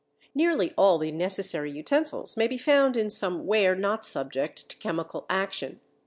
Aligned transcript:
Nearly 0.33 0.73
all 0.79 0.97
the 0.97 1.11
necessary 1.11 1.69
utensils 1.69 2.35
may 2.35 2.47
be 2.47 2.57
found 2.57 2.97
in 2.97 3.11
some 3.11 3.45
ware 3.45 3.75
not 3.75 4.03
subject 4.03 4.67
to 4.69 4.77
chemical 4.77 5.27
action. 5.29 5.79